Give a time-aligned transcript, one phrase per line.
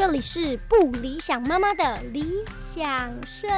[0.00, 3.50] 这里是不理想妈妈的理想生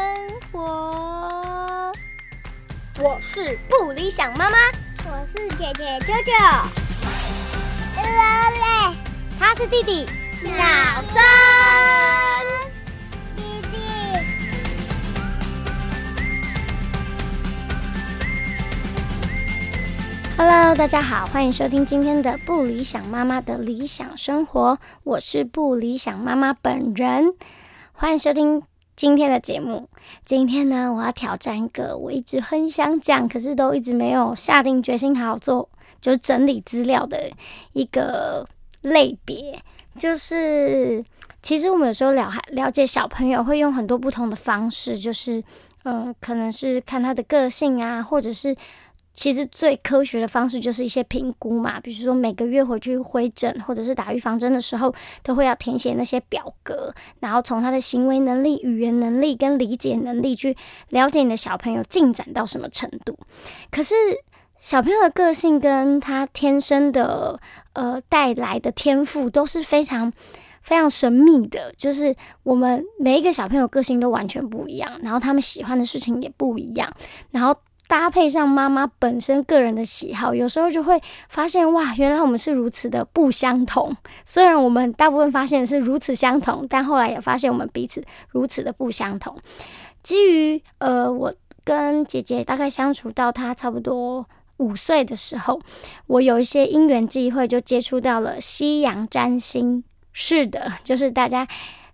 [0.50, 1.92] 活。
[2.98, 4.56] 我是不理想妈妈，
[5.04, 6.32] 我是姐姐舅舅，
[9.38, 10.48] 他是弟弟小
[11.12, 12.41] 森。
[20.45, 27.32] Hello，大家好，欢迎收听今天的不理想妈妈的理想生活，我是不理想妈妈本人，
[27.92, 28.60] 欢迎收听
[28.96, 29.88] 今天的节目。
[30.24, 35.68] 今天呢，我要挑战一个我一直很想讲，可是都一直没有下定决心好好做，
[36.01, 37.30] 就是整理资料的
[37.73, 38.45] 一个
[38.80, 39.62] 类别，
[39.96, 41.04] 就是
[41.40, 45.45] 其实我们有时候了了解小朋友会用很多不同的方式，就是
[45.84, 48.56] 呃，可能是看他的个性啊，或者是。
[49.22, 54.92] 其实最科学的方式就是一些评估嘛，比如说每个月回去回诊或者是打预防针的时候，
[55.23, 60.56] 都会要填写那些表格，然后从他的行为能力、语言能力跟理解能力去
[60.88, 63.16] 了解你的小朋友进展到什么程度。
[63.70, 63.95] 可是
[64.59, 67.38] 小朋友的个性跟他天生的
[67.75, 70.12] 呃带来的天赋都是非常。
[70.64, 72.14] 非常神秘的，就是
[72.44, 76.88] 我们每一个小朋友个性都完全不一样，然后他们喜欢的事情也不一样，
[77.32, 77.53] 然后
[77.93, 80.98] 搭配上妈妈本身个人的喜好，有时候就会
[81.28, 83.94] 发现哇，原来我们是如此的不相同。
[84.25, 89.37] 虽然我们大部分发现是如此相同，但后来也发现我们彼此如此的不相同。
[90.03, 91.34] 基于呃，我
[91.65, 94.26] 跟姐姐大概相处到她差不多
[94.56, 95.60] 五岁的时候，
[96.06, 99.84] 我有一些因缘际会，就接触到了西洋占星。
[100.15, 101.47] 是的，就是大家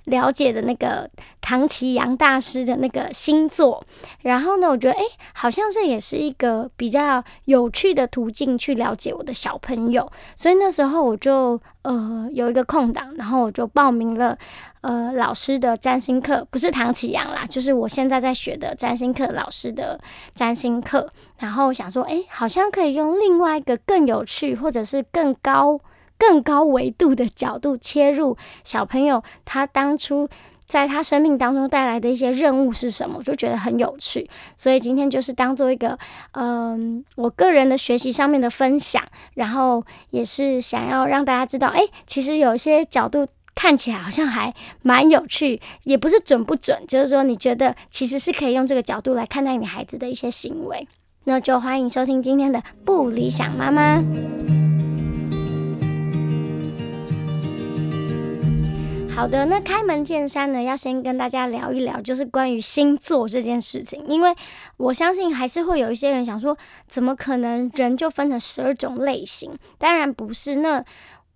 [0.08, 1.08] 了解的那个
[1.40, 3.82] 唐奇阳大师的那个星座。
[4.22, 10.10] 然后呢，我觉得诶，好像这也是一个比较有趣的途径去了解我的小朋友。
[10.36, 14.36] 所以那时候我就呃有一个空档，然后我就报名了
[14.80, 19.98] 呃老师的占星课，不是唐奇阳啦，就是我现在在学的占星课老师的
[20.34, 21.10] 占星课。
[21.38, 25.78] 然后想说，诶，好像可以用另外一个更有趣，或者是更高。
[26.18, 30.28] 更高维度的角度切入小朋友，他当初
[30.66, 34.28] 在他生命当中带来的一些任务是什么，我就觉得很有趣。
[34.56, 35.98] 所以今天就是当做一个，
[36.32, 39.02] 嗯，我个人的学习上面的分享，
[39.34, 44.52] 然后也是想要让大家知道，哎，其实有一些角度看起来好像还
[44.82, 50.86] 蛮有趣，也不是准不准，就是说你觉得其实是可以用这个角度来看待你孩子的一些行为。
[51.24, 54.02] 那就欢迎收听今天的不理想妈妈。
[59.18, 64.00] 好的，那开门见山呢，要先跟大家聊一聊，就是关于星座这件事情。
[64.06, 64.32] 因为
[64.76, 66.56] 我相信还是会有一些人想说，
[66.86, 69.58] 怎么可能人就分成十二种类型？
[69.76, 70.54] 当然不是。
[70.58, 70.84] 那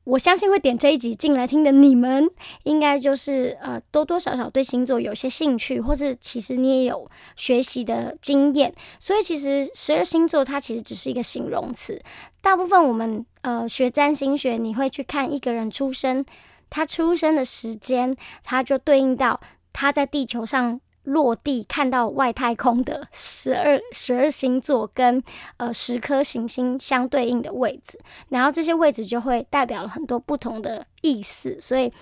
[0.04, 2.30] 我相信会点这一集进来听的你们，
[2.62, 8.72] 应该就是呃多多少少对星座有些兴趣，或是其实你也有学习的经验。
[9.00, 12.00] 所以其实十二星座它其实只是一个形容词。
[12.40, 16.24] 大部分我们呃学占星学，你会去看一个人出生。
[16.72, 19.38] 他出生的时间，他就对应到
[19.74, 25.22] 他在地球上落地看到外太空的十二十二星座跟
[25.58, 28.00] 呃十颗行星相对应的位置，
[28.30, 31.92] 然后这些位置就会代表了很多不同的意思，所以。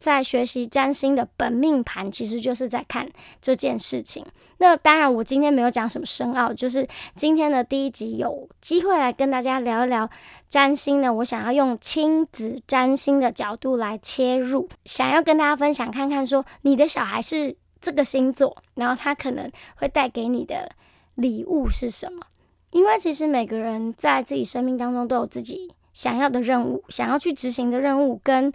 [0.00, 3.06] 在学习占星的本命盘，其实就是在看
[3.40, 4.24] 这件事情。
[4.56, 10.08] 那当然，我今天没有讲什么深奥，就是今天的第一集有机会来跟大家聊一聊
[10.48, 11.12] 占星呢。
[11.12, 20.72] 我想要用亲子占星的角度来切入，想要跟大家分享看看，说你的小孩是这个星座，然后他可能会带给你的
[21.14, 22.22] 礼物是什么？
[22.70, 28.50] 因为其实每个人在自己生命当中都有自己想要的任务，想要去执行的任务跟。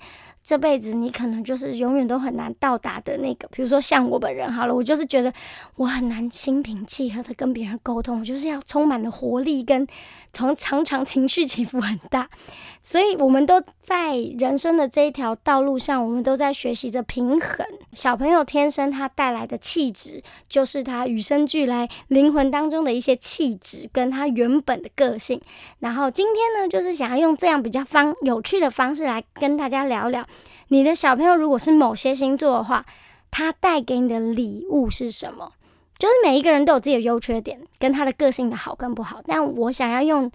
[0.45, 5.33] 这辈子你可能就是永远都很难到达的那个，比如说像我本人好了，我就是觉得
[5.75, 9.87] 我很难心平气和的跟别人沟通，我就是要充满了活力，跟
[10.31, 12.29] 从常常情绪起伏很大，
[12.79, 17.65] 所以我们都在人生的这一条道路上，我们都在学习着平衡。
[17.93, 25.41] 小朋友天生他带来的气质，就是他与生俱来灵魂当中的一些气质，跟他原本的个性。
[25.79, 30.23] 然后今天呢，就是想要用这样比较方有趣的方式来跟大家聊聊。
[30.67, 32.85] 你的小朋友如果是某些星座的话，
[33.31, 35.51] 他带给你的礼物是什么？
[35.97, 39.21] 就是每一个人都有自己的优缺点，跟他的个性的好跟不好。
[39.25, 40.31] 但我想要用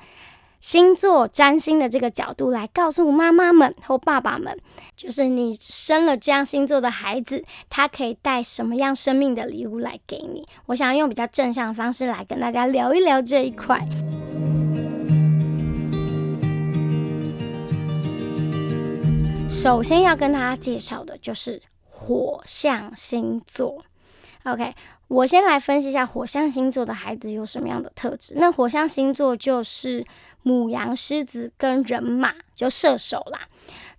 [0.61, 4.59] 星座占星的这个角度来告诉妈妈们或爸爸们，
[4.97, 10.47] 就是你生了这样星座的孩子，他可以带什么样生命的礼物来给你？
[10.67, 13.87] 我想要用比较正向的方式来跟大家聊一聊这一块。
[19.51, 23.85] 首先要跟大家介绍的就是火象星座。
[24.45, 24.75] OK，
[25.09, 28.35] 我先来分析一下火象星座的孩子有什么样的特质。
[28.37, 30.07] 那火象星座就是
[30.43, 33.41] 母羊、狮子跟人马，就射手啦。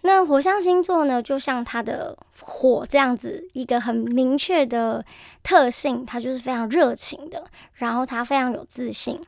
[0.01, 5.05] 那火象星座呢，就像它的火这样子，一个很明确的
[5.43, 7.43] 特性，它就是非常热情的，
[7.73, 9.21] 然后它非常有自信，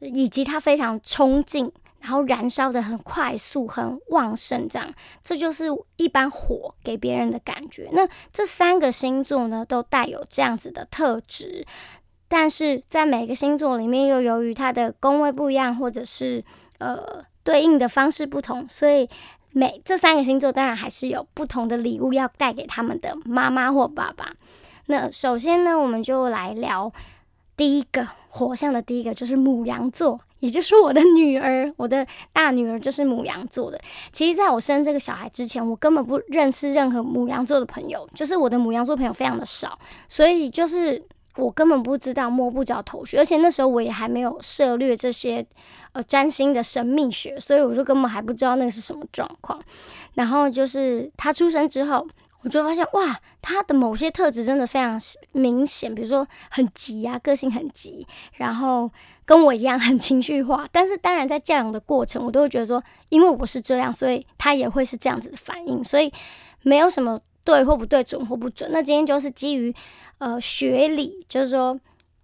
[0.00, 1.70] 以及它非常冲劲。
[2.00, 4.88] 然后燃烧的很快速、很旺盛，这样，
[5.22, 5.66] 这就是
[5.96, 7.88] 一般火给别人的感觉。
[7.92, 11.66] 那这三个星座呢，都带有这样子的特质，
[12.26, 16.44] 但是在每个星座里面，又由于它的宫位不一样，或者是
[16.78, 19.08] 呃对应的方式不同，所以
[19.52, 24.32] 每这三个星座当然还是有不同的礼物要带给他们的妈妈或爸爸。
[24.86, 26.92] 那首先呢，我们就来聊
[27.60, 30.18] 第一个火象的第一个，就是母羊座。
[30.38, 33.78] 也就是我的女儿， 我的大女儿就是母羊座的。
[34.10, 39.78] 其实，在我生这个小孩之前，我根本不认识任何母羊座的朋友，就是我的母羊座朋友非常的少，
[40.08, 41.04] 所以就是
[41.36, 43.18] 我根本不知道摸不着头绪。
[43.18, 45.44] 而且那时候我也还没有涉略这些
[45.92, 49.60] 呃占星的神秘学，所以我就根本还不知道那个是什么状况。
[50.14, 52.06] 然后就是他出生之后。
[52.42, 54.98] 我就发现哇，他的某些特质真的非常
[55.32, 58.90] 明显，比如说很急啊，个性很急，然后
[59.26, 60.66] 跟我一样很情绪化。
[60.72, 66.10] 但是当然在教养的过程，我都会觉得说，因为我是这样，所以他也会是这样子的反应，所以
[66.62, 68.70] 没有什么对或不对，准或不准。
[68.72, 69.74] 那今天就是基于
[70.16, 71.78] 呃学理，就是说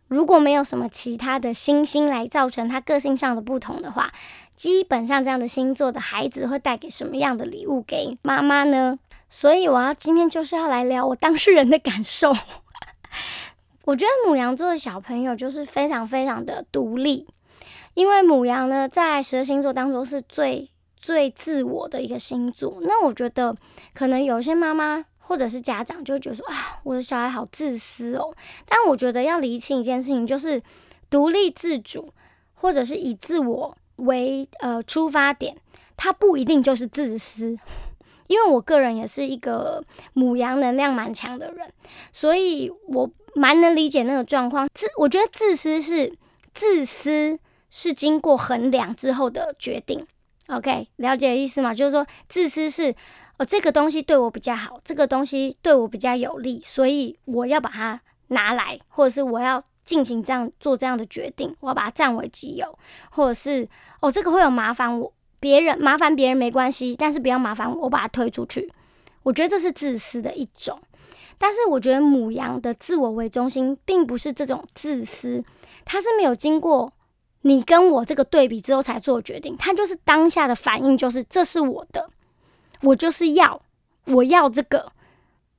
[0.08, 4.10] 如果没有什么其他的星星来造成他个性上的不同的话，
[4.54, 8.98] 基本上这样的星座的孩子会带给什么样的礼物给妈妈呢？
[9.28, 12.32] 所以我要今天就是要来聊我当事人的感受。
[13.84, 17.26] 我觉得母羊座的小朋友就是非常非常的独立，
[17.94, 22.78] 因为母羊呢在十二星座当中是最最自我的一个星座。
[22.82, 23.56] 那我觉得
[23.94, 28.34] 可能有些妈妈或者是家长就觉得说啊，我的小孩好自私哦。
[28.66, 30.60] 但我觉得要理清一件事情，就是
[31.08, 32.12] 独立自主
[32.54, 35.56] 或者是以自我为呃出发点，
[35.96, 37.56] 它不一定就是自私。
[38.28, 41.70] 因为我个人也是一个母羊能量蛮强的人，
[42.12, 44.68] 所以我蛮能理解那个状况。
[44.74, 46.16] 自我觉得自私是
[46.52, 47.38] 自私
[47.70, 50.06] 是经过衡量之后的决定。
[50.48, 51.74] OK，了解意思吗？
[51.74, 52.94] 就是说自私是
[53.38, 62.78] 哦这个东西对我比较好，这个东西对我比较有利，所以我要把它拿来，或者是我要进行这样做这样的决定，我要把它占为己有，
[63.10, 63.68] 或者是
[64.00, 65.12] 哦这个会有麻烦我。
[65.46, 68.68] 别人麻烦别人没关系，但是不要麻烦我，把它推出去。
[69.22, 70.76] 我觉得这是自私的一种。
[71.38, 75.44] 但是我觉得母羊的自我为中心，并不是这种自私，
[75.84, 76.92] 它是没有经过
[77.42, 82.08] 你跟我这个对比之后才做决定，它就是当下的反应，就是这是我的，
[82.82, 83.62] 我就是要，
[84.06, 84.90] 我要这个，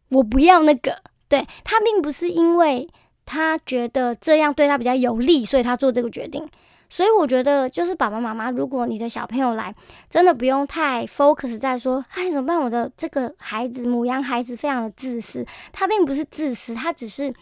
[0.09, 1.01] 我不要那个。
[1.29, 2.89] 对他并不是因为
[3.25, 6.45] 他觉得这样对他比较有利，所以他做这个决定。
[6.89, 9.75] 所以我觉得，就是爸爸妈妈，如果你的小朋友来，
[10.09, 12.59] 真的不用太 focus 在说，哎，怎么办？
[12.59, 17.33] 我的这个孩子，母羊孩子非常的自私，他并不是自私，他只是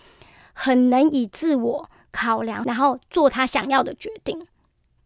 [0.54, 4.46] 很能以自我考量，然后做他想要的决定。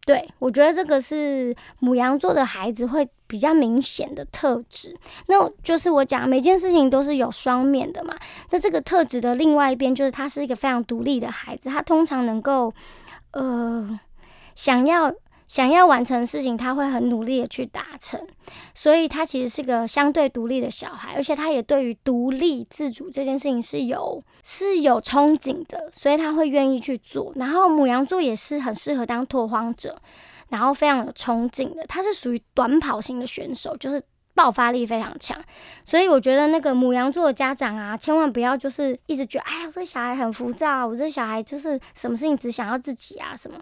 [0.06, 4.96] 对我觉得这个是母羊座的孩子会比较明显的特质。
[5.26, 8.16] 那就是我讲每件事情都是有双面的嘛。
[8.50, 12.72] 那这个特质的另外一边，就是他是一个非常独立的孩子，他通常能够，
[13.32, 14.00] 呃。
[14.54, 15.12] 想要
[15.48, 18.24] 想要完成事情，他会很努力的去达成，
[18.74, 27.32] 所以他其实是个相对独立的小孩，而且他也对于独立自主这件事情是有是有憧憬的，所以他会愿意去做。
[27.36, 30.00] 然后母羊座也是很适合当拓荒者，
[30.48, 34.00] 然后非常有冲劲的，他是属于短跑型的选手，就是。
[34.40, 35.38] 爆发力非常强，
[35.84, 43.58] 所以我觉得那个母羊座的家长啊，千万不要就是一直觉得，哎呀，这个小孩很浮躁，我这小孩就是什么事情只想要自己啊什么。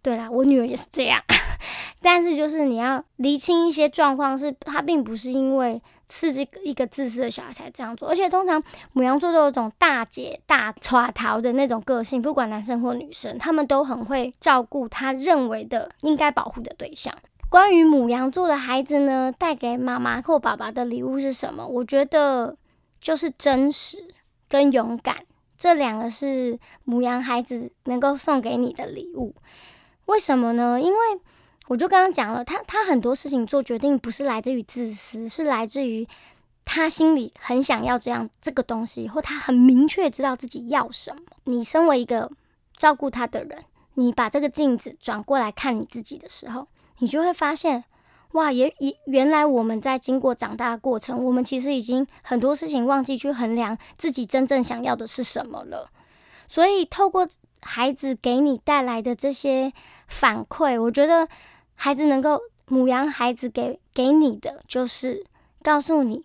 [0.00, 1.20] 对啦，我女儿也是这样，
[2.00, 17.12] 但是就是你要厘清一些状况，是他并不是因为是这一个自私的小孩才这样做，而且通常母羊座都有种大姐大耍逃的那种个性，不管男生或女生，他们都很会照顾他认为的应该保护的对象。
[17.50, 21.66] 关于母羊座的孩子呢，带给妈妈或爸爸的礼物是什么？
[21.66, 22.56] 我觉得
[23.00, 23.98] 就是真实
[24.48, 25.24] 跟勇敢，
[25.58, 29.34] 这两个是母羊孩子能够送给你的礼物。
[30.06, 30.80] 为什么呢？
[30.80, 30.98] 因为
[31.66, 36.06] 我就刚刚讲了，他他很多事情做决定不是来自于自私，是来自于
[36.64, 41.22] 他心里很想要这样这个东西，或他很明确知道自己要什么。
[41.42, 42.30] 你身为一个
[42.76, 43.64] 照顾他的人，
[43.94, 46.68] 你把这个镜子转过来看你自己的时候。
[47.00, 47.84] 你就会发现，
[48.32, 55.90] 哇，也也原来我们在经过长大的过程，我们其实已经很多事情忘记去衡量自己真正想要的是什么了。
[56.46, 57.28] 所以透过
[57.62, 59.72] 孩子给你带来的这些
[60.06, 61.28] 反馈，我觉得
[61.74, 65.24] 孩子能够母羊孩子给给你的，就是
[65.62, 66.24] 告诉你，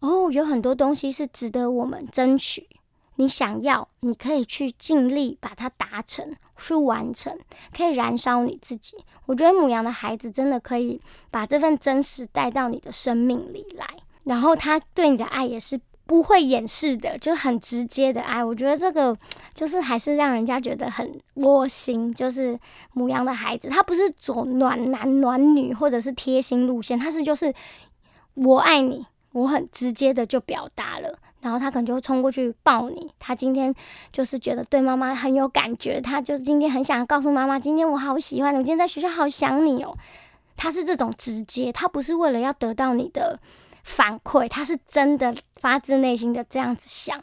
[0.00, 2.68] 哦，有很多东西是值得我们争取。
[3.16, 7.38] 你想要，你可以去尽力把它达成，去完成，
[7.76, 8.96] 可以燃烧你自己。
[9.26, 13.86] 我觉得母羊的孩子真的可以把这份真实带到你的生命里来，
[14.24, 18.44] 然后他对你的爱也是不会掩饰的，就很直接的爱。
[18.44, 19.16] 我觉得这个
[19.54, 22.12] 就是还是让人家觉得很窝心。
[22.12, 22.58] 就是
[22.92, 27.52] 母羊的孩子，他不是走暖男暖女或者是贴心路线，他是就是
[28.34, 31.18] 我爱你，我很直接的就表达了。
[31.44, 33.12] 然后他可能就会冲过去抱你。
[33.18, 33.72] 他今天
[34.10, 39.94] 就是觉得对妈妈很有感觉，他就是今天很想告诉妈妈，今天我好喜欢你，我今天在学校好想你哦。
[40.56, 43.38] 他是这种直接，他不是为了要得到你的
[43.82, 47.20] 反馈，他是真的发自内心的这样子想。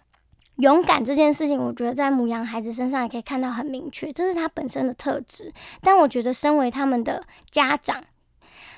[0.57, 5.51] 勇敢这件事情，我觉得在母羊孩子身上也可以看到很明确，这是他本身的特质。
[5.81, 8.03] 但我觉得身为他们的家长，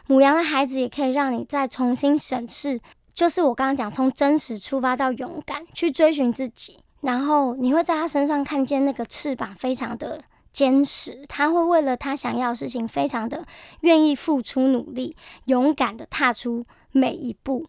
[0.07, 2.79] 母羊的孩子也可以让你再重新审视。
[3.13, 10.20] 就是我刚刚讲，从真实出发到勇敢去追寻自己，然后你会在他身上看见那个翅膀非常的
[10.51, 13.46] 坚实，他会为了他想要的事情非常的
[13.82, 15.15] 愿意付出努力，
[15.46, 17.67] 勇敢的踏出每一步。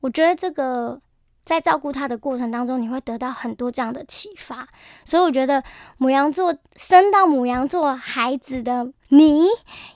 [0.00, 1.00] 我觉得这个
[1.44, 4.68] 在照顾他的过程当中，你会得到很多这样的启发。
[5.04, 5.64] 所以我觉得
[5.98, 9.48] 母羊座生到母羊座孩子的你，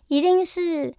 [0.09, 0.93] 一定是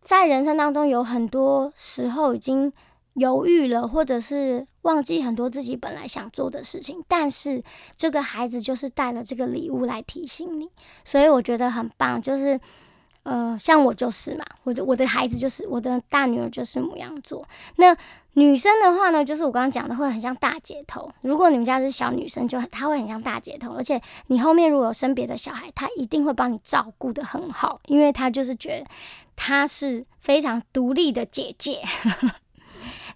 [0.00, 2.72] 在人生当中有很多时候已经。
[3.18, 7.62] 犹豫了，或者是忘记很多自己本来想做的事情，但是
[7.96, 10.70] 这个孩子就是带了这个礼物来提醒你，
[11.04, 12.20] 所以我觉得很棒。
[12.20, 12.58] 就是，
[13.24, 17.46] 呃，像我就是嘛，我的我的孩子就是我的大女儿就是母羊座。
[17.76, 17.96] 那
[18.34, 21.10] 女生的话呢，就是我刚刚讲的会很像大姐头。
[21.22, 28.86] 如果你们家是小女生，就她会很像大姐头，而且你后面如果有生别的小孩，她一定会帮你照顾的很好，因为她就是觉得
[29.34, 31.80] 她是非常独立的姐姐。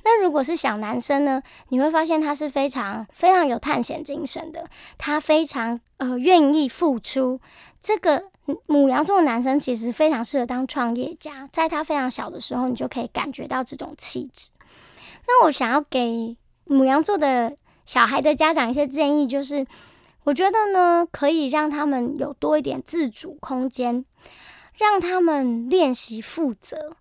[0.04, 1.42] 那如果是小男生呢？
[1.68, 4.68] 你会发现他是非常非常有探险精神的，
[4.98, 7.40] 他非常呃愿意付出。
[7.80, 8.24] 这个
[8.66, 14.50] 母羊座的男生其实非常适合当创业家，在他非常小的时候，你就可以感觉到这种气质。
[15.26, 17.56] 那我想要给母羊座的
[17.86, 19.66] 小孩的家长一些建议，就是
[20.24, 24.04] 我觉得呢，可以让他们有多一点自主空间，
[24.74, 26.96] 让他们练习负责。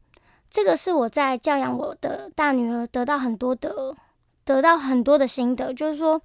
[0.51, 3.95] 这个是我在教养我的大女儿得到很多的，
[4.43, 6.21] 得到很多的心得，就是说，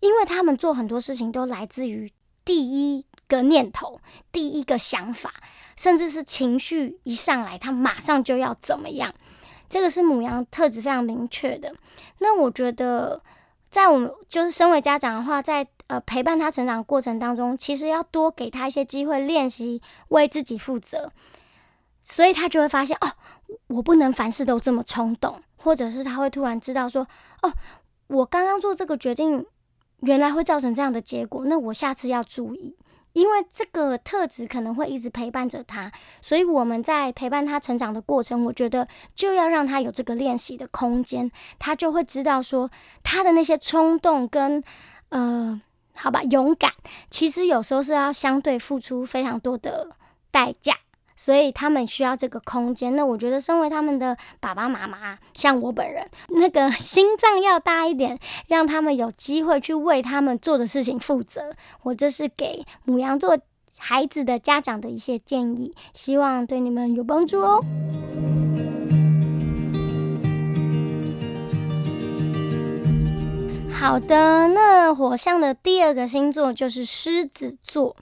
[0.00, 2.12] 因为他们做很多事情都来自于
[2.44, 4.00] 第一个念头、
[4.32, 5.32] 第一个想法，
[5.76, 9.14] 甚至是情绪一上来，他马上就要怎么样。
[9.68, 11.72] 这个是母羊特质非常明确的。
[12.18, 13.22] 那我觉得，
[13.70, 21.12] 在我们就是身为家长的话，在呃陪伴他成长过程当中，其实要多给他一些机会练习为自己负责。
[22.02, 23.12] 所以他就会发现哦，
[23.68, 27.06] 我不能凡事都这么冲动，或者是他会突然知道说，
[27.42, 27.52] 哦，
[28.08, 29.46] 我刚刚做这个决定，
[30.00, 32.76] 原来会造成这样的结果，那我下次要注意，
[33.12, 35.92] 因为这个特质可能会一直陪伴着他，
[36.22, 42.70] 所以我们在陪伴他成长的过程，我觉得就要让他有这个练习的空间，他就会知道说，
[43.02, 44.64] 他的那些冲动跟
[45.10, 45.60] 呃，
[45.94, 46.72] 好吧，勇敢，
[47.10, 49.90] 其实有时候是要相对付出非常多的
[50.30, 50.74] 代价。
[51.20, 52.96] 所以他们需要这个空间。
[52.96, 61.52] 那我觉得，身为他们的爸爸妈妈，像我本人，那个 心脏要大一点，让他们有机会去为他们做的事情负责。
[61.82, 63.38] 我这是给母羊座
[63.76, 67.62] 孩子的家长的一些建议，希望对你们有帮助哦。
[73.70, 77.94] 好的，那火象的第二个星座就是狮子座。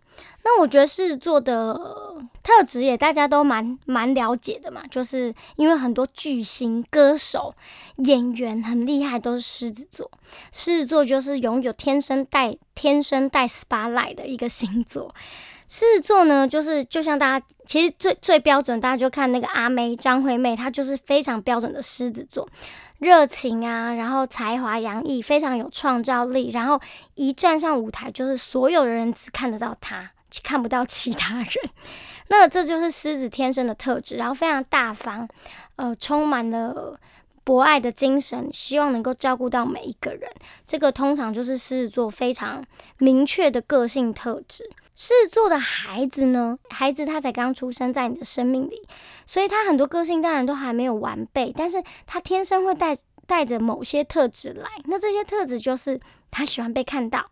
[0.45, 2.08] 那我觉得狮子座的
[2.49, 7.55] 特质也大家都蛮蛮了解的嘛，就是因为很多巨星、歌手、
[7.99, 10.11] 演员很厉害，都是狮子座。
[10.51, 15.15] 狮子座就是拥有天生带天生带 SPA light 的一个星座。
[15.69, 22.49] 狮子座呢，就是就像大家其实最最标准，大家就看那个阿妹张惠妹，她就是非常标准的狮子座，
[22.99, 26.81] 热情啊，然后才华洋溢，非常有创造力，然后
[27.15, 30.13] 一站上舞台，就是所有的人只看得到她。
[30.45, 31.49] 看不到其他人，
[32.29, 35.29] 那这就是狮子天生的特质，然后非常大方，
[35.77, 36.99] 呃，充满了
[37.45, 40.31] 博爱的精神，希望能够照顾到每一个人。
[40.67, 42.63] 这个通常就是狮子座非常
[42.99, 44.71] 明确的个性特质。
[44.95, 48.83] 狮子座的孩子呢，孩子他才刚出生在你的生命里，
[49.27, 54.69] 所以他很多个性当然都还没有完备，但是他天生会带带着某些特质来。
[54.85, 57.31] 那这些特质就是他喜欢被看到。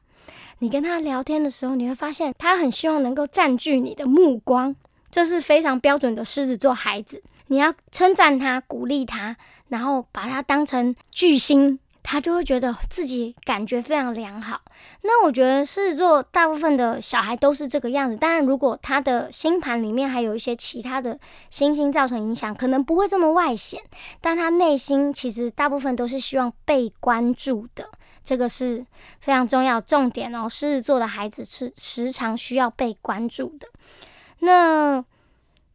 [0.61, 4.75] 你跟他聊天的时候，你会发现他很希望能够占据你的目光，
[5.11, 7.23] 这是非常标准的狮子座孩子。
[7.49, 9.37] 你要称赞他，鼓励他，
[9.69, 11.79] 然后把他当成巨星。
[12.09, 14.61] 他就会觉得自己感觉非常良好。
[15.03, 18.17] 那我觉得狮子座大部分的小孩都是这个样子。
[18.17, 21.19] 当然，如果他的星盘里面还有一些其他的
[21.51, 23.83] 星星造成影响，可能不会这么外显。
[24.21, 27.89] 但他内心其实大部分都是希望被关注的，
[28.23, 28.87] 这个是
[29.19, 30.49] 非常重要重点哦。
[30.49, 33.67] 狮子座的孩子是时常需要被关注的。
[34.41, 35.05] 那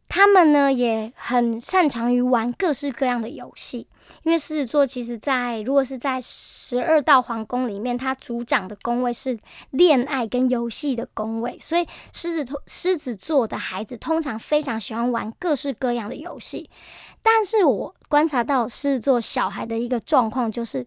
[0.08, 3.86] 他们呢，也很擅长于玩各式各样的游戏。
[4.24, 9.38] 因为狮子座其实，在如果是在十二道皇宫里面，它主掌的宫位是
[9.70, 16.70] 恋爱跟游戏的宫位，所以狮子狮子座的孩子通常非常喜欢玩各式各样的游戏。
[17.24, 20.78] 但是我观察到狮子座小孩的一个状况，就是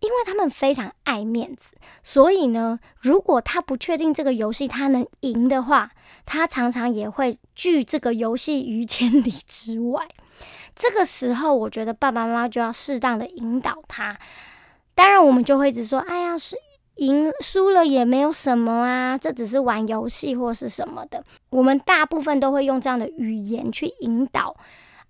[0.00, 5.92] 因为他们非常爱面子，所以呢，如果他不确定这个游戏他能赢的话，
[6.24, 10.08] 他常常也会拒这个游戏于千里之外。
[10.76, 14.16] 这个时候，我觉得爸爸妈妈就要适当的引导他。
[14.94, 16.54] 当然，我们就会一直说：“哎呀，输
[16.96, 24.54] 赢输了也没有什么啊，这只是玩游戏或是什么的。”我们大部分都会用这样的语言去引导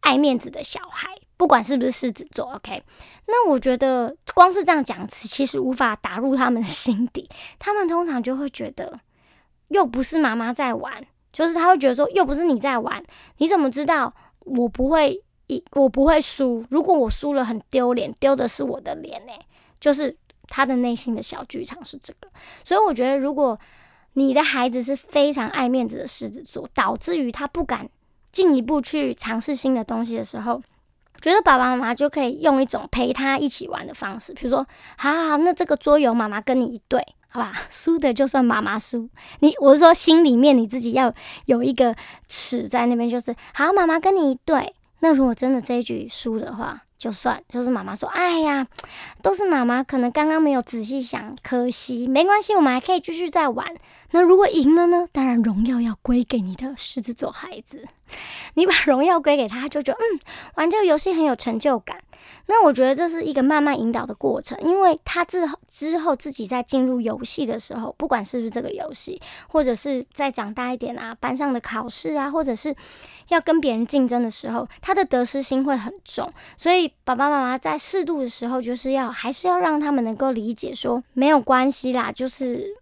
[0.00, 2.52] 爱面子的小孩，不管是不是狮子座。
[2.54, 2.80] OK，
[3.26, 7.28] 那我觉得光是这样讲，其实无法打入他们的心底。
[7.58, 9.00] 他们通常就会觉得，
[9.68, 13.02] 又不是妈妈在玩，就是他会觉得说，又不是你在玩，
[13.38, 15.24] 你怎么知道我不会？
[15.46, 19.32] 一我不会输，如果我输了很丢脸，丢的是我的脸呢。
[19.78, 20.16] 就是
[20.48, 22.28] 他的内心的小剧场是这个，
[22.64, 23.58] 所以我觉得，如果
[24.14, 27.88] 你的孩子是非常爱面子的狮子座，导致于他不敢
[28.32, 30.62] 进一步去尝试新的东西的时候，
[31.20, 39.08] 觉得爸爸妈妈就可以用一种陪他一起玩的方式，比如说，好好好，那这个桌游妈妈跟你一对，好吧，输的就算妈妈输。
[39.40, 41.12] 你我是说心里面你自己要
[41.44, 41.94] 有一个
[42.26, 44.72] 尺在那边，就是好，妈妈跟你一对。
[45.06, 48.66] 那如果真的这一局输的话，就算就是妈妈说，哎呀，
[49.22, 53.72] 都是妈妈可能刚刚没有仔细想，可惜，没关系，我们还可以继续再玩。
[54.10, 55.06] 那如果赢了呢？
[55.12, 57.86] 当然荣耀要归给你的狮子座孩子，
[58.54, 60.18] 你把荣耀归给他，就觉得嗯，
[60.56, 61.98] 玩这个游戏很有成就感。
[62.46, 72.74] 那我觉得这是一个慢慢引导的过程，因为他之后之后自己在进入游戏的时候，不管是不是这个游戏，或者是再长大一点啊，班上的考试啊，或者是
[73.28, 76.32] 要跟别人竞争的时候，他的得失心会很重。
[76.56, 82.76] 所以爸爸妈妈在适度的时候，就是要还是要让他们能够理解，说没有关系啦，就是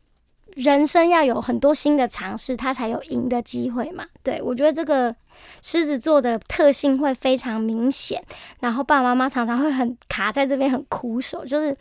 [0.54, 4.06] 人生要有很多新的尝试，他才有赢的机会嘛。
[4.22, 5.14] 对我觉得这个。
[5.60, 8.22] 狮子座的特性会非常明显，
[8.60, 11.44] 然后爸爸妈妈常常会很卡在这边，很苦手。
[11.44, 11.76] 就是，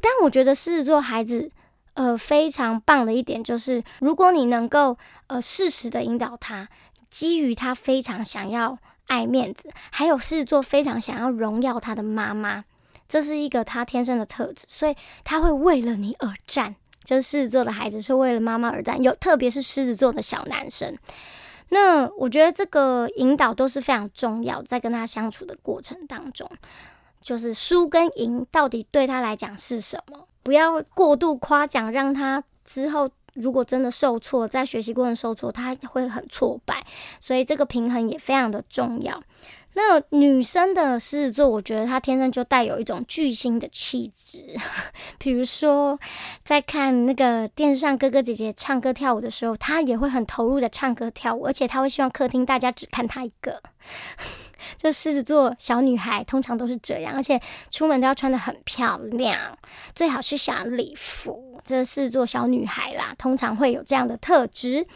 [0.00, 1.50] 但我觉得狮子座孩子，
[1.92, 6.70] 呃，非常棒的一点就是，如果你能够呃适时的引导他，
[7.10, 12.64] 基于他非常想要爱面子，还有狮子座非常想要荣耀他的妈妈，
[13.06, 16.76] 这是一个他天生的特质，所以他会为了你而战。
[17.04, 20.96] 就是狮子座的孩子是为了妈妈而战，有特别是狮子座的小男生。
[21.70, 26.50] 那我觉得这个引导都是非常重要，在跟他相处的过程当中，
[27.22, 30.24] 就是输跟赢到底对他来讲是什么？
[30.42, 36.84] 不要过度夸奖，让他之后如果真的受挫，在学习过程受挫，他会很挫败。
[37.20, 39.22] 所以这个平衡也非常的重要。
[39.74, 44.44] 那女生的狮子座，我觉得她天生就带有一种巨星的气质。
[45.18, 45.98] 比如说，
[46.42, 53.62] 在看那个电视上哥哥姐姐唱歌跳舞的时候，她也会很投入的唱歌跳舞，而且她会希望客厅大家只看她一个。
[54.76, 59.58] 这狮子座小女孩通常都是这样，而且出门都要穿的很漂亮，
[59.94, 61.60] 最好是小礼服。
[61.64, 64.86] 这狮子座小女孩啦，通常会有这样的特质。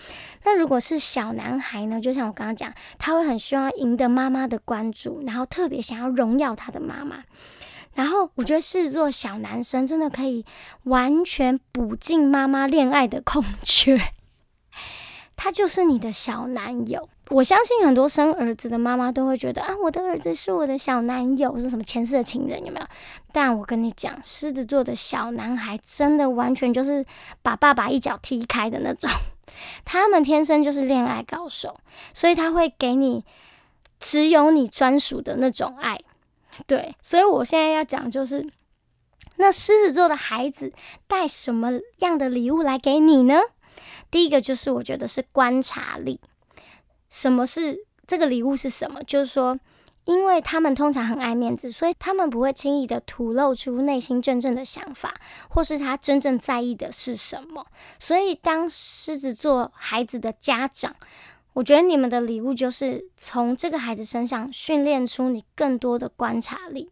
[0.45, 2.01] 那如果是小男孩呢？
[2.01, 7.25] 就像我刚刚讲，他会很希望赢得妈妈的关注，然后特别想要荣耀他的妈妈。
[7.95, 10.45] 然后我觉得狮子座小男生真的可以
[10.83, 14.01] 完全补进妈妈恋爱的空缺。
[15.37, 22.87] 他就是你的小男友，我相信很多生儿子的妈妈都会觉得啊，我的儿子是我的小男友，是什么前世的情人有没有？
[23.33, 27.05] 但我跟你讲，狮子座的小男孩真的完全就是
[27.43, 29.11] 把爸爸一脚踢开的那种，
[29.87, 31.77] 他们天生就是恋爱高手，
[32.13, 33.25] 所以他会给你
[33.99, 35.99] 只有你专属的那种爱。
[36.67, 38.47] 对，所以我现在要讲就是，
[39.37, 40.73] 那狮子座的孩子
[41.09, 43.41] 带什么样的礼物来给你呢？
[44.11, 46.21] 第一个就是我觉得是观察力。
[47.15, 49.01] 什么是这个礼物是什么？
[49.05, 49.57] 就是说，
[50.05, 55.15] 因为他们通常很爱面子，所以他们不会轻易的吐露出内心真正的想法，
[55.49, 57.65] 或是他真正在意的是什么。
[58.01, 60.97] 所以，当狮子座孩子的家长，
[61.53, 66.91] 我觉得你们的礼物就是从这个孩子身上训练出你更多的观察力。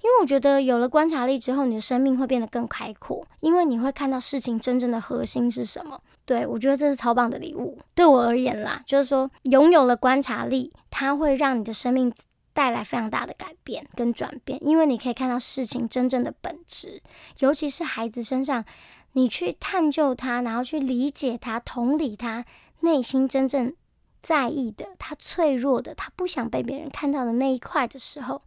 [0.00, 6.00] 因为我觉得有了观察力之后，你的生命会变得更开阔，因为你会看到事情真正的核心是什么。
[6.24, 7.76] 对我觉得这是超棒的礼物。
[7.94, 12.12] 对我而言啦，就是说拥有了观察力，它会让你的生命
[12.52, 17.02] 带来非常大的改变跟转变，因为你可以看到事情真正的本质，
[17.40, 18.64] 尤其是孩子身上，
[19.12, 22.44] 你去探究他，然后去理解他，同理他
[22.80, 23.74] 内心真正
[24.22, 28.42] 在意的，他脆弱的，他不想被别人看到的那一块的时候。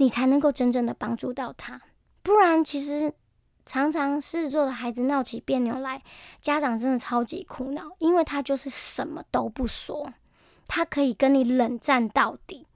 [0.00, 1.78] 你才能够真正的帮助到他，
[2.22, 3.12] 不然其实
[3.66, 6.02] 常常狮子座的孩子闹起别扭来，
[6.40, 10.14] 家长真的超级苦恼，因为他就是什么都不说，
[10.66, 12.66] 他可以跟你冷战到底。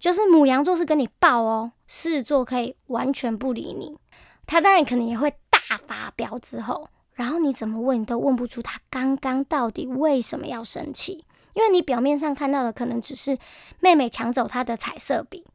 [0.00, 3.96] 就是母羊座是跟你爆哦，狮子座可以完全不理你，
[4.44, 13.38] 他当然可能也会大发飙之后，然后你怎么问你都问不出他刚刚到底为什么要生气，因为你表面上看到的可能只是
[13.78, 15.46] 妹妹抢走他的彩色笔。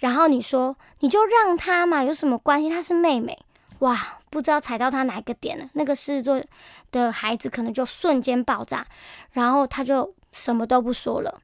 [0.00, 2.68] 然后你说，你就让他嘛，有什么关系？
[2.68, 3.38] 她是妹妹，
[3.78, 3.96] 哇，
[4.28, 5.70] 不知道踩到他哪个点了。
[5.74, 6.42] 那个狮子座
[6.90, 8.86] 的孩子可能就瞬间爆炸，
[9.32, 11.40] 然后他就什么都不说了。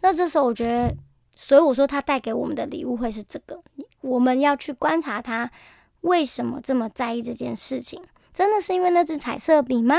[0.00, 0.94] 那这时候我觉得，
[1.34, 3.60] 所以我说他带给我们的礼物会是这个，
[4.00, 5.50] 我们要去观察他
[6.02, 8.02] 为什么这么在意这件事情。
[8.32, 9.96] 真的是因为那支彩色笔吗？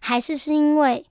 [0.00, 1.06] 还是是因为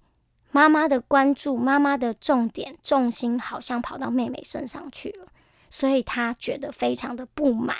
[0.51, 5.25] 妈妈的关注，妈妈的重点重心好像跑到妹妹身上去了？
[5.71, 7.77] 所以他觉得非常的不满，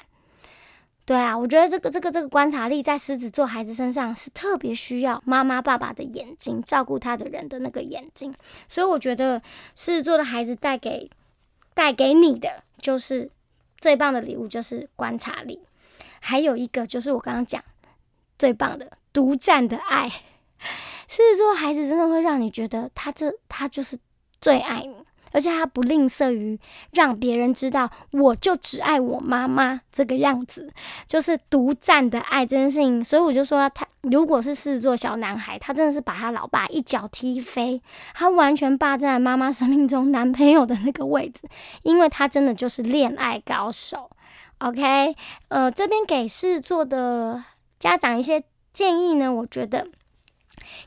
[1.06, 8.34] 对啊，我觉得这个这个这个观察力在狮子座孩子身上是特别需要妈妈爸爸的眼睛，照顾他的人的那个眼睛。
[8.70, 9.42] 所以我觉得
[9.76, 11.12] 狮子座的孩子带给
[11.74, 13.30] 带给你的就是
[13.78, 15.60] 最棒的礼物，就是观察力。
[16.22, 17.62] 还有一个就是我刚刚讲
[18.40, 20.10] 最棒的独占的爱，
[21.10, 23.98] 狮子座孩子真的会让你觉得他这他就是
[24.40, 24.96] 最爱你。
[25.32, 26.60] 而且他不吝啬于
[26.92, 30.72] 让别人知道，我就只爱我妈妈这个样子，
[31.08, 33.04] 就是独占的爱这件事情。
[33.04, 37.82] 所以我就说，他如果是狮子座小男孩，他真的是把他老爸一脚踢飞，
[38.14, 41.42] 他完全霸占妈妈生命中男朋友的那个位置，
[41.84, 44.10] 因为他真的就是恋爱高手。
[44.60, 45.16] OK，
[45.48, 47.44] 呃，这边给狮子座的
[47.80, 49.88] 家长一些建议呢，我觉得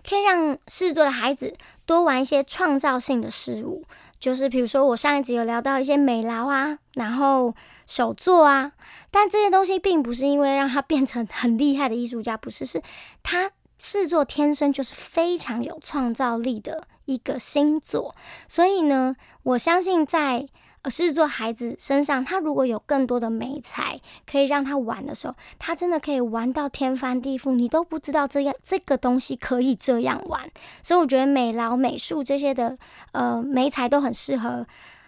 [0.08, 1.52] 可以让狮子座的孩子
[1.84, 3.84] 多玩一些创造性的事物。
[4.24, 7.54] 就是比如说，我上一集有聊到一些美劳啊，然后
[7.86, 8.72] 手作啊，
[9.10, 12.80] 但这些东西并不是因为让他变成很厉害的艺术家，不是，是
[13.22, 18.14] 他制作天生就是非常有创造力的一个星座，
[18.48, 20.48] 所以呢，我相信在。
[20.90, 30.50] 狮子座孩子身上，他如果有更多的美才可以让他玩的时候，他真的可以玩到天翻地覆，你都不知道这样这个东西可以这样玩。
[30.82, 32.76] 所以我觉得美劳、美术这些的
[33.12, 34.66] 呃美才都很适合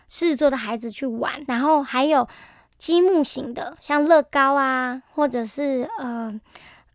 [0.09, 1.45] 狮子座的孩子去玩。
[1.47, 2.27] 然后还有
[2.79, 6.41] 积木型的，像乐高啊，或者是呃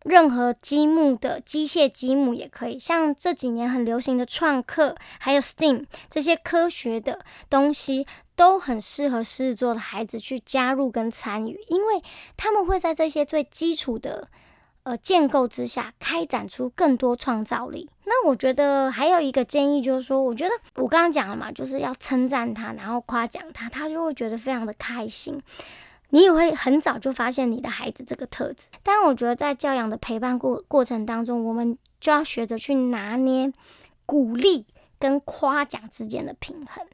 [0.04, 2.78] 任何积木的机械积木也可以。
[2.78, 8.06] 像这几年很流行的创客，还有 STEAM 这些科学的东西。
[8.34, 12.02] 都很适合狮子座的孩子去加入跟参与，因为
[12.36, 14.26] 他们会在这些最基础的
[14.84, 17.90] 呃建构之下，开展出更多创造力。
[18.04, 25.40] 那我觉得还有一个建议就是说，我觉得我刚刚讲了嘛，就是要称赞他，然后夸奖他，他就会觉得非常的开心。
[26.14, 28.68] 你也会很早就发现你的孩子这个特质。
[28.82, 33.50] 但我觉得在教养的陪伴过过程当中，我们就要学着去拿捏
[34.04, 34.66] 鼓励
[34.98, 36.86] 跟夸奖之间的平衡。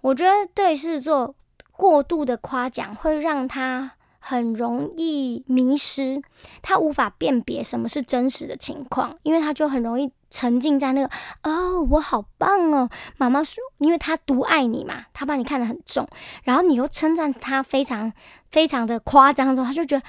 [0.00, 1.34] 我觉得对狮子座
[1.72, 6.22] 过度的夸奖会让他很容易迷失，
[6.62, 10.12] 他无法辨别什么是真实的情况，因为他就很容易。
[10.30, 11.10] 沉浸在那个
[11.42, 12.88] 哦，我好棒哦！
[13.16, 16.06] 妈妈说，因为他独爱你嘛，他把你看得很重，
[16.44, 18.12] 然后你又称赞他非常
[18.50, 20.04] 非常的夸张之后，他就觉得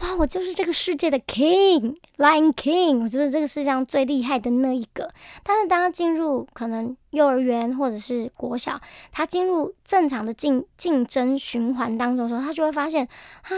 [0.00, 5.10] 哇，我就是这个世界的 king，lion king，我就是这个世界上最厉害的那一个。
[5.42, 8.80] 但是当他进入可能幼儿园或者是国小，
[9.12, 13.08] 他进入正常的竞竞争循环当中的时候，他就会发现
[13.42, 13.50] 啊，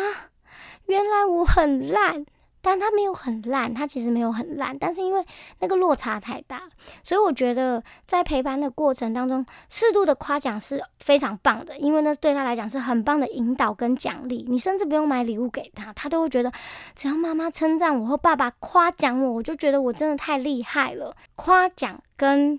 [0.87, 2.25] 原来我很烂。
[2.67, 5.25] 但他没有很烂，他其实没有很烂，但是因为
[5.61, 6.63] 那个落差太大，
[7.05, 14.45] 所以我觉得在陪伴的过程当中，适度的夸奖是非常棒的，因为那对他来讲是很棒的引导跟奖励。
[14.49, 16.51] 你甚至不用买礼物给他，他都会觉得
[16.97, 21.17] 只要妈妈称赞我或爸爸夸奖我，我就觉得我真的太厉害了。
[21.37, 22.59] 夸奖跟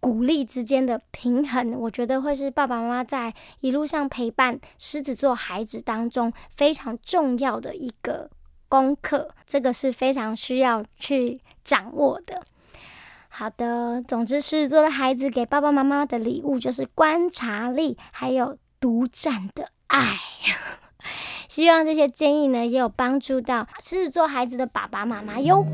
[0.00, 8.30] 鼓励之间的平衡，我觉得会是爸爸妈妈在一路上陪伴狮子座孩子当中非常重要的一个
[8.70, 9.28] 功课。
[9.44, 12.42] 这个是非常需要去掌握的。
[13.28, 20.16] 好的，总之狮子座的孩子给爸爸妈妈的礼物就是观察力，还有独占的爱。
[21.48, 25.64] 希望这些建议呢，也有帮助到狮子座孩子的爸爸妈妈哟。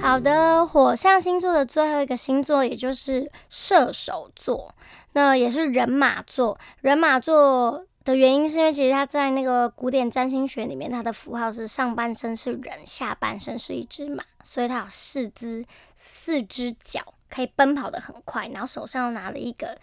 [0.00, 4.74] 好的，火象星座的最后一个星座，也就是射手座，
[5.14, 6.58] 那也是人马座。
[6.82, 15.64] 人马座的原因是因为其实它在那个古典占星学里面，它的符号是上半身是人，下半身是一只马，所以它有四只
[15.96, 19.78] 四只脚，可以奔跑的很快，然后手上又拿了一个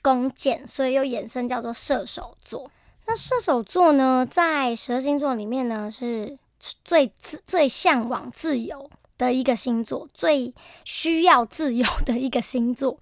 [0.00, 2.70] 弓箭，所以又衍生叫做射手座。
[3.06, 6.38] 那射手座呢，在十二星座里面呢，是
[6.82, 8.90] 最自最向往自由。
[9.18, 12.96] 的一个星座，最需要自由的一个星座，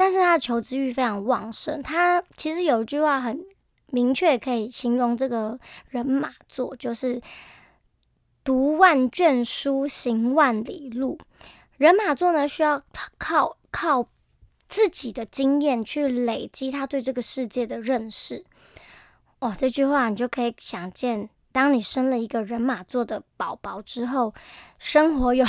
[0.00, 1.82] 但是他的求知欲非常旺盛。
[1.82, 3.44] 他其实有一句话很
[3.88, 5.60] 明确，可以形容这个
[5.90, 7.20] 人马座，就是
[8.42, 11.18] 读万卷书，行万里路。
[11.76, 12.82] 人马座呢，需要
[13.18, 14.08] 靠靠
[14.70, 18.46] 自己的经验去累积他对这个世界的认识。
[19.40, 21.28] 哦，这句话你就可以想见。
[21.52, 24.32] 当你生了一个人马座的宝宝之后，
[24.78, 25.44] 生活有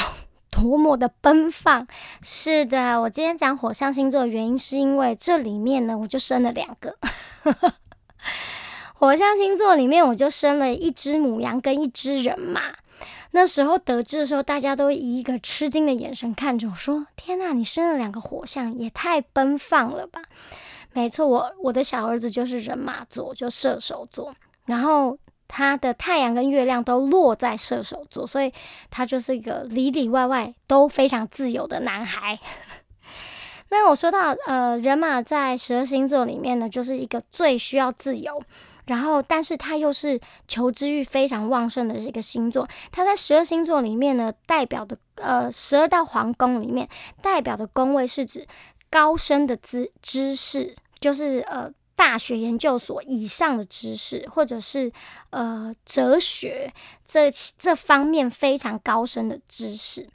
[0.61, 1.87] 多么的奔放？
[2.21, 6.95] 是的，我今天讲火象星座的原因，是因为这里面呢，我就生了两个
[8.93, 12.61] 火象星座里面，我就生了一只母羊跟一只人马。
[13.31, 20.21] 那时候得知的时候，大家都以一个吃惊的眼神看着我说：“天哪，你生了两个火象，也太奔放了吧！”
[20.93, 24.31] 没错，我我的小儿子就是人马座，就射手座，
[24.65, 25.17] 然后。
[25.53, 28.53] 他的太阳跟月亮都落在射手座，所以
[28.89, 32.39] 他就是一个里里外外都非常自由的男孩。
[33.67, 38.41] 那我说到，呃，人马在十二星座里面呢，就是一个最需要自由，
[38.85, 42.65] 然后但是他又是求知欲非常旺盛的一个星座。
[42.89, 46.87] 他在十二星座里面呢，代表的呃十二道皇宫里面
[47.21, 48.47] 代表的宫位是指
[48.89, 51.69] 高深的知知识，就是呃。
[52.01, 54.91] 大学研究所以上的知识，或者是
[55.29, 56.73] 呃哲学
[57.05, 60.09] 这这方面非常高深的知识。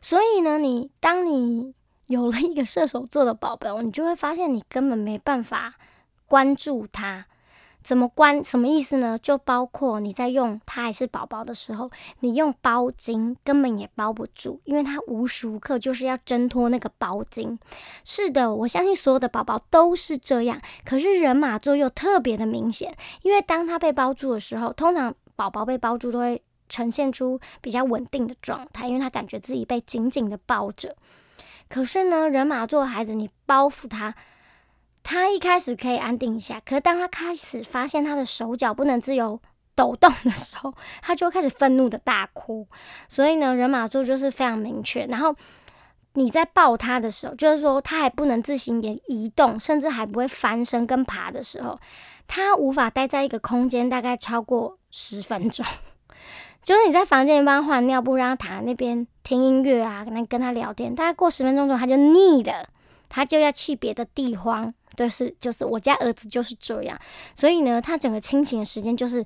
[0.00, 1.72] 所以呢，你当你
[2.06, 5.74] 有了一个射手座的宝宝，你就会发现你根本没办法
[6.26, 7.26] 关注他。
[7.82, 8.44] 怎么关？
[8.44, 9.18] 什么意思呢？
[9.18, 11.90] 就包括你在用他还是宝宝的时候，
[12.20, 17.58] 你用包巾根本也包不住，因为他无时无刻就是要挣脱那个包巾。
[18.04, 20.60] 是的，我相信所有的宝宝都是这样。
[20.84, 30.94] 可是人马座又特别的明显，因为当他被包住的时候，通常宝宝被包住都会呈现出比较稳定的状态，因为他感觉自己被紧紧的包着。
[31.68, 34.14] 可是呢，人马座孩子，你包覆他。
[35.02, 39.40] 他一开始可以安定一下，可是当他开始发现他的手脚不能自由
[39.74, 42.68] 抖动的时候，他就开始愤怒的大哭。
[43.08, 45.04] 所以呢，人马座就是非常明确。
[45.06, 45.34] 然后
[46.14, 51.80] 你在抱他的时候，就是说他还不能自行也移动，甚至还不会翻身跟爬的时候，
[52.28, 55.66] 他无法待在一个空间大概超过十分钟。
[56.62, 62.68] 就是你在房间里帮他换尿布，让他躺在那边听音乐啊，跟他跟他聊天，大概过十分钟之后他就腻了，
[63.08, 64.72] 他就要去别的地方。
[64.96, 66.98] 就是就是我家儿子就是这样，
[67.34, 69.24] 所以呢，他整个清醒的时间就是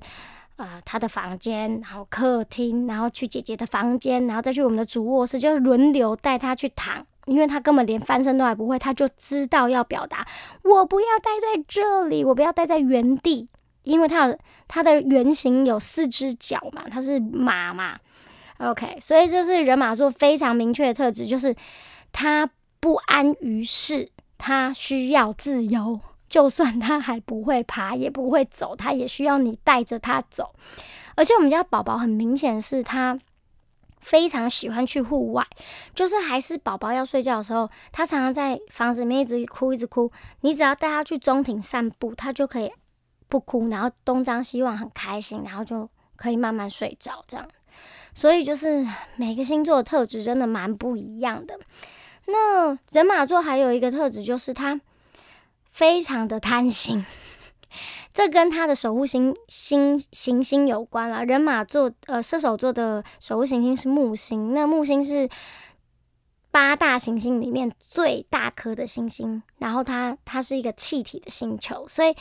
[0.55, 10.25] 啊，他的房间，然后客厅，然后去姐姐的房间，然后再去我们的主卧室，就是轮流带他去躺，因为他根本连翻身都还不会，他就知道要表达
[10.63, 13.49] 我不要待在这里，我不要待在原地，
[13.83, 14.35] 因为他
[14.67, 17.99] 他的原型有四只脚嘛，他是马嘛
[18.57, 21.55] ，OK，所以这是人马座非常明确的特质，就是
[22.11, 22.49] 他
[22.79, 24.09] 不安于世。
[24.37, 30.53] 他需要自由，就算他还不会爬，也不会走，他也需要你带着他走。
[31.15, 33.19] 而且我们家宝宝很明显是他
[33.99, 35.45] 非常喜欢去户外，
[35.95, 40.11] 就是还是宝宝要睡觉的时候，他常常在房子里面一直哭，一直哭。
[40.41, 42.71] 你只要带他去中庭散步，他就可以
[43.27, 47.25] 不哭，然后东张西望，很开心，然后就可以慢慢睡着。
[47.27, 47.47] 这样，
[48.13, 51.59] 所以就是每个星座的特质真的蛮不一样的。
[52.27, 54.79] 那人马座还有一个特质，就是他
[55.69, 57.05] 非常的贪心。
[58.13, 61.23] 这跟他的守护星星行星有关了。
[61.23, 65.29] 人马座呃射手座的守护行星是木星，那木星是
[66.49, 72.15] 八大行星里面最大颗的行星，然后它它是一个气体的星球，所以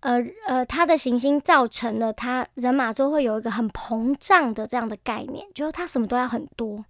[0.00, 6.84] 呃呃它的行星造成了它人马座会有一个很膨胀的这样的概念，就是它什么都要很多。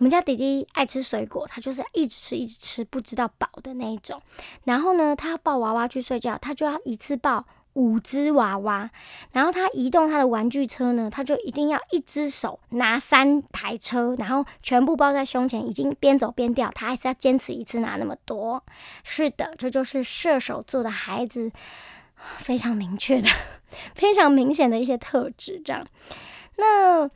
[0.00, 4.22] 我们家弟弟爱吃水果，他就是一直吃一直吃，不知道饱的那一种。
[4.64, 7.44] 然后呢，他抱娃娃去睡觉，他就要一次抱。
[7.74, 8.90] 五只娃娃，
[9.30, 18.64] 然后他移动他的玩具车呢，他就一定要一只手拿三台车，然后全部抱在胸前，已经边走边掉，他还是要坚持一次拿那么多。
[19.04, 21.52] 是的，这就是射手座的孩子
[22.16, 23.28] 非常明确的、
[23.94, 25.62] 非常明显的一些特质。
[25.64, 25.86] 这样，
[26.56, 27.08] 那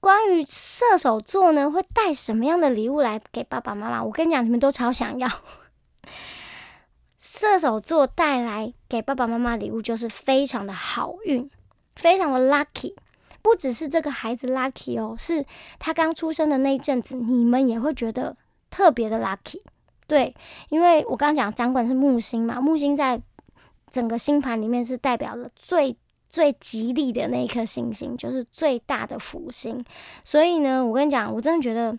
[0.00, 4.02] 关于射手座呢，会带什么样的礼物来给爸爸妈妈？
[4.02, 5.28] 我跟你讲，你们都超想要。
[7.18, 11.50] 射手座带来给爸爸妈妈礼物就是非常的好运，
[11.96, 12.94] 非常的 lucky。
[13.42, 15.44] 不只是这个孩子 lucky 哦，是
[15.78, 18.36] 他刚出生的那一阵子，你们也会觉得
[18.70, 19.62] 特别的 lucky。
[20.06, 20.34] 对，
[20.68, 23.20] 因为我刚刚讲掌管是木星嘛，木星在
[23.90, 25.96] 整个星盘里面是代表了最
[26.28, 29.84] 最吉利的那一颗星星，就是最大的福星。
[30.24, 31.96] 所以呢，我跟你讲，我真的觉得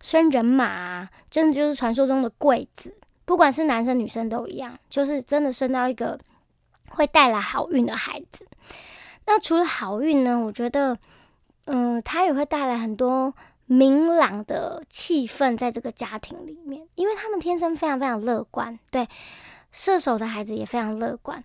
[0.00, 2.96] 生人马真的就是传说中的贵子。
[3.24, 6.18] 不管是男生女生都一样，就是真的生到一个
[6.90, 8.46] 会带来好运的孩子。
[9.26, 10.38] 那除了好运呢？
[10.38, 10.96] 我觉得，
[11.64, 13.34] 嗯，他也会带来很多
[13.66, 18.78] 明朗的气氛在这个家庭里面，因为他们天生非常非常乐观。
[18.92, 19.08] 对，
[19.76, 21.44] 射手的孩子也非常乐观，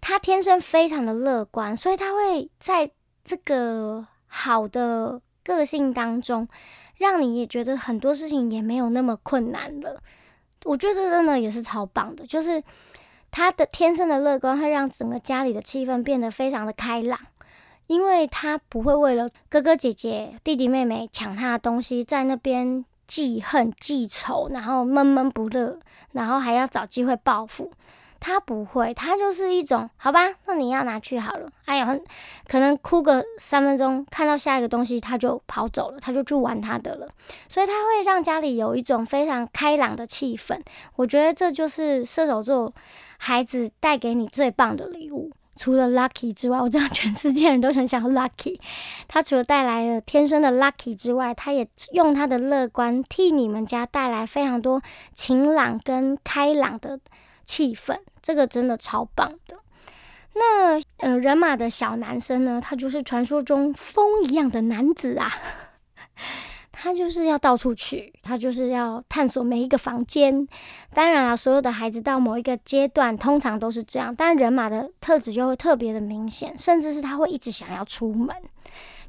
[0.00, 2.90] 他天生非常的乐观，所以他会在
[3.22, 6.48] 这个好的个性当中，
[6.96, 10.02] 让你也觉得很多事情也没有那么困难了。
[10.64, 12.62] 我觉得这真的也是超棒的，就是
[13.30, 17.20] 他的天生的乐观会让整个家里的气氛变得非常的开朗，
[17.86, 25.80] 因为他不会为了哥哥姐姐、弟弟妹妹抢他的东西，在那边记恨记仇，然后闷闷不乐，
[26.12, 27.72] 然后还要找机会报复。
[28.20, 31.48] 他不会，他就是一种好吧，那你要拿去好了。
[31.66, 31.96] 哎呀，
[32.48, 37.08] 可能哭个三分钟，看到下一个东西他就跑走了，他就去玩他的了。
[37.48, 40.60] 所以他会让家里有一种非常开朗的气氛。
[40.96, 42.74] 我觉得这就是射手座
[43.18, 45.30] 孩子带给你最棒的礼物。
[45.58, 48.58] 除了 lucky 之外， 我知道全世界人都很想要 lucky。
[49.06, 54.80] 他除了带来了天生的 lucky 之外，他也用他的乐观替你们家带来非常多
[55.14, 56.98] 晴朗跟开朗的。
[57.50, 59.56] 气氛，这个真的超棒的。
[60.34, 62.60] 那呃，人马的小男生呢？
[62.62, 65.32] 他就是传说中风一样的男子啊！
[66.80, 70.46] 他就是要到处去，他就是要探索每一个房间。
[70.94, 74.14] 当然啊，所有的孩子到某一个阶段，通常都是这样。
[74.14, 78.28] 但人马的特质就会特别的明显，甚至是他会一直想要出门，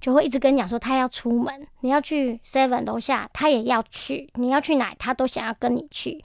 [0.01, 1.67] 就会一直跟你讲说他要出门。
[1.81, 6.23] 你要去 Seven 楼下，他也要去；你要去哪，他都想要跟你去。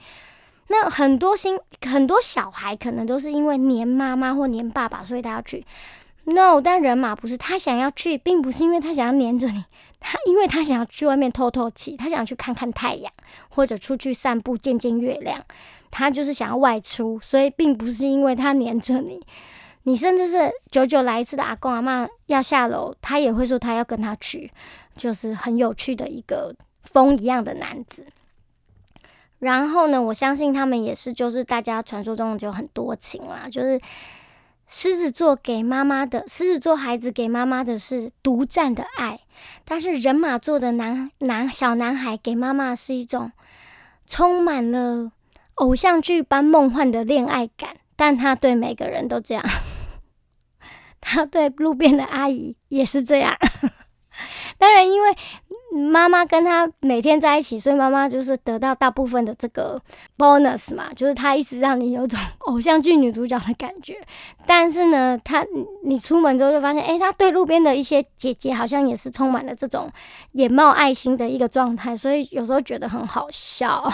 [0.69, 5.63] 那很多新很多小孩可能都是因为黏妈妈或黏爸爸，所以他要去。
[6.25, 9.63] No，但人马不是，他想要去，并不是因为他想要黏着你，
[9.99, 13.13] 他因为他想要去外面透透气，他想去看看太阳，
[13.49, 15.43] 或者出去散步见见月亮，
[15.91, 19.25] 他就是想要外出，所以并不是因为他黏着你。
[19.83, 24.51] 你甚至是久久来一次的阿公阿妈要下楼，他也会说他要跟他去，
[24.97, 28.03] 就是很有趣的一个风一样的男子。
[29.37, 33.47] 然后呢，我相信他们也是，就是大家传说中就很多情啦。
[33.47, 33.79] 就是
[34.67, 39.19] 狮子座给妈妈的，狮子座孩子给妈妈的是独占的爱，
[39.63, 43.31] 但是人马座的男男小男孩给妈妈是一种
[44.05, 45.11] 充满了
[45.55, 47.77] 偶像剧般梦幻的恋爱感。
[47.95, 49.43] 但他对每个人都这样，
[50.99, 53.37] 他对路边的阿姨也是这样。
[54.57, 55.15] 当然，因为。
[55.77, 59.81] 妈妈跟他每天在一起，所以妈妈就是得到大部分的这个
[60.17, 63.99] bonus 嘛，就是他一直让你有种偶像剧女主角的感觉。
[64.45, 65.45] 但是呢，他
[65.83, 69.89] 你出门之后就发现，哎，他对路边的一些姐姐好像也是充满了这种
[70.31, 73.91] 眼冒爱心的一个状态，所以有时候觉得很好笑。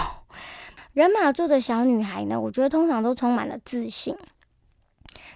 [0.93, 4.15] 人马座的小女孩呢，我觉得通常都充满了自信。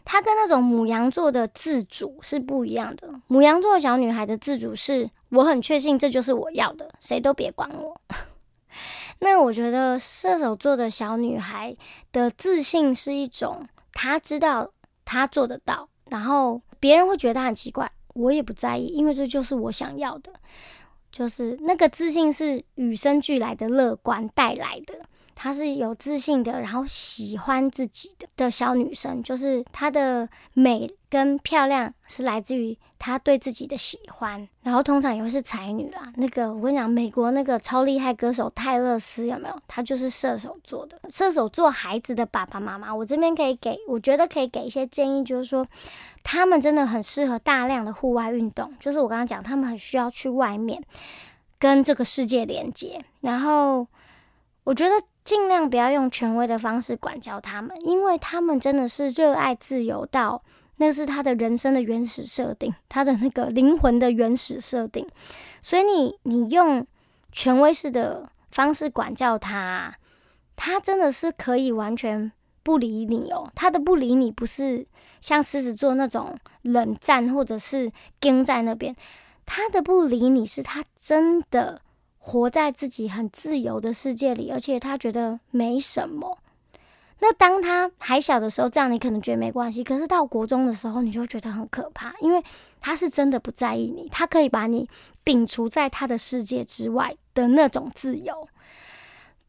[0.05, 3.09] 她跟那种母羊座的自主是不一样的。
[3.27, 7.99] 母羊座小女孩的自主是，我很确信这就是我要的，谁都别管我。
[9.19, 11.75] 那我觉得射手座的小女孩
[12.11, 14.71] 的自信是一种，她知道
[15.03, 20.31] 她做得到，然后别人会觉得她很奇怪，我也不在意，因为这就是我想要的。
[21.11, 24.95] 就是那个自信是与生俱来的乐观带来的。
[25.35, 36.11] 她是有自信的，然后喜欢自己的的小女生，就是她的美跟漂亮是来自于她对自己的喜欢，然后通常也会是才女啦。
[36.15, 39.59] 那个我跟你讲，美国那个超厉害歌手泰勒斯有没有？
[39.67, 45.67] 他就是射手座的，射手座孩子的爸爸妈妈，我这边可以给，我觉得可以给一些建议，就是说
[46.23, 50.81] 他们真的很适合大量的户外运动，就是我刚刚讲，他们很需要去外面。
[51.57, 53.87] 跟这个世界连接，然后
[54.65, 54.93] 我觉得
[55.25, 60.41] 尽量不要用权威的方式管教他们，因为他们真的是热爱自由到
[60.77, 65.05] 那是他的人生的原始设定，他的那个灵魂的原始设定。
[65.61, 66.85] 所以你你用
[67.31, 69.95] 权威式的方式管教他，
[70.55, 73.49] 他真的是可以完全不理你哦。
[73.55, 74.85] 他的不理你不是
[75.21, 78.95] 像狮子座那种冷战，或者是跟在那边。
[79.47, 81.81] 他的不理你是他真的
[82.27, 86.39] 活在自己很自由的世界里，而且他觉得没什么。
[87.19, 89.83] 那当他还小的时候，这样你可能觉得没关系。
[89.83, 92.43] 可是到国中的时候，你就觉得很可怕，因为
[92.81, 94.89] 他是真的不在意你，他可以把你
[95.23, 98.47] 摒除在他的世界之外的那种自由。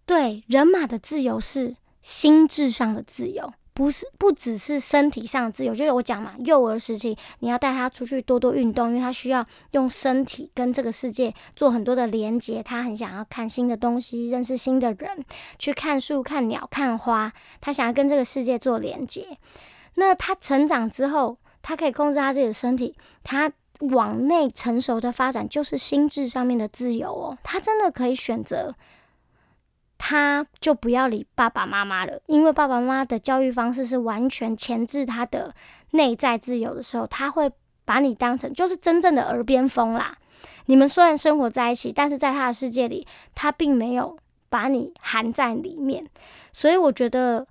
[0.04, 3.54] 对，人马的自由是心智上的自由。
[3.76, 12.62] 不是，不只是身体上的自由，就是我讲嘛，幼儿时期你要带他出去多多运动，因为他需要用身体跟这个世界做很多的连接。
[12.62, 15.22] 他很想要看新的东西，认识新的人，
[15.58, 19.36] 去看树、看鸟、看花，他想要跟这个世界做连接。
[19.96, 27.36] 那他成长之后，他可以控制他自己的身体，他往内成熟的发展就是心智上面的自由哦。
[27.42, 28.74] 他真的可以选择。
[29.98, 35.54] 他就不要理爸爸妈妈了，因为爸爸妈妈的教育方式是完全钳制他的
[35.92, 37.50] 内在自由的时候，他会
[37.84, 40.16] 把你当成就是真正的耳边风啦。
[40.66, 44.16] 你们虽然生活在一起，但是在他的世界里，他并没有
[44.48, 46.06] 把你含在里面。
[46.52, 47.46] 所以我觉得，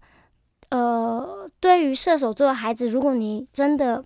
[0.69, 4.03] 呃，对于射手座的孩子，如果你真的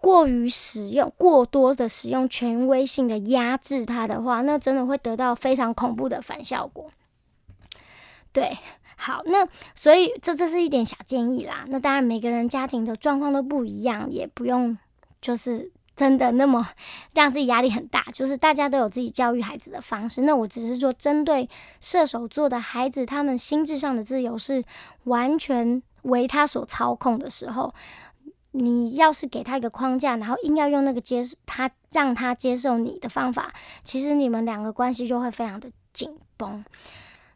[0.00, 6.90] 过于使用、过多的使用权威性的压制他的话，那真的会得到非常恐怖的反效果。
[8.32, 8.56] 对，
[8.96, 11.64] 好，那所以这这是一点小建议啦。
[11.68, 14.76] 那当然每个人家庭的状况都不一样，也不用
[15.20, 16.66] 就是真的那么
[17.12, 18.02] 让自己压力很大。
[18.12, 20.22] 就是大家都有自己教育孩子的方式。
[20.22, 21.48] 那我只是说，针对
[21.80, 24.64] 射手座的孩子，他们心智上的自由是
[25.04, 27.74] 完全为他所操控的时候，
[28.52, 33.52] 你要是给他一个框架，然后硬要用那个接受他让他接受你的方法，
[33.84, 36.64] 其实你们两个关系就会非常的紧绷。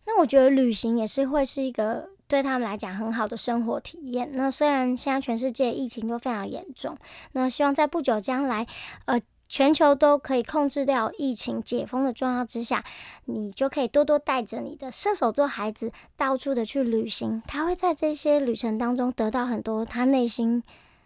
[0.06, 4.30] 那我觉得旅行也是会是一个对他们来讲很好的生活体验。
[4.32, 6.96] 那虽然现在全世界疫情都非常严重，
[7.32, 8.66] 那希望在不久将来，
[9.06, 12.84] 呃，全球都可以控制掉疫情、解封的状况之下，
[13.26, 17.42] 你就可以多多带着你的射手座孩子到处的去旅行。
[17.46, 20.62] 他会在这些旅程当中得到很多他内心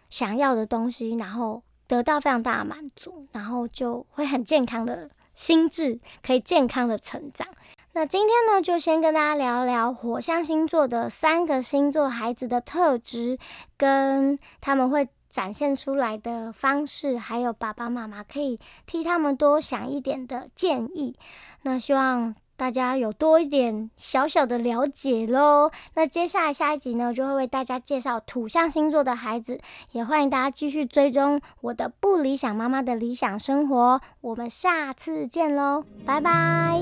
[0.09, 7.47] 想要的东西，然后得到非常大的满足，然后就会很健康的心智，可以健康的成长。
[7.93, 13.37] 那今天呢，就先跟大家聊聊火象星座的三个星座孩子的特质，
[13.77, 21.17] 跟他们会展现出来的方式，还有爸爸妈妈可以替他们多想一点的建议。
[21.63, 25.69] 那希望大家有多一点小小的了解喽。
[25.95, 29.59] 那接下来下一集呢，就会为大家介绍土象星座的孩子，
[29.91, 33.99] 也欢迎大家继续追踪我的不理想妈妈的理想生活。
[34.21, 36.81] 我们下次见喽，拜拜。